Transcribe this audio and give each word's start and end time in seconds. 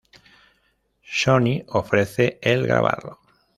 Sony 1.05 1.63
ofrece 1.67 2.39
el 2.41 2.65
"grabarlo". 2.65 3.19